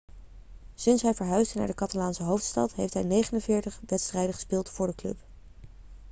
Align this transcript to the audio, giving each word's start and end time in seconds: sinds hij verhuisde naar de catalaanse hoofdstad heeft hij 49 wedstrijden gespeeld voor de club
sinds 0.75 1.01
hij 1.01 1.13
verhuisde 1.13 1.57
naar 1.57 1.67
de 1.67 1.73
catalaanse 1.73 2.23
hoofdstad 2.23 2.73
heeft 2.73 2.93
hij 2.93 3.03
49 3.03 3.79
wedstrijden 3.87 4.33
gespeeld 4.33 4.69
voor 4.69 4.87
de 4.87 4.95
club 4.95 5.15